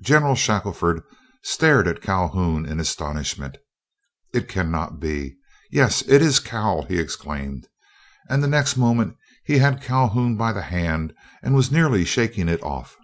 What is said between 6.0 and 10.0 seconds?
it is Cal!" he exclaimed, and the next moment he had